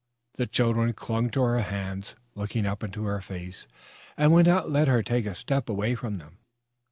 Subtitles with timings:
[0.37, 3.67] The children clung to her hands, looking up into her face,
[4.17, 6.39] and would not let her take a step away from them.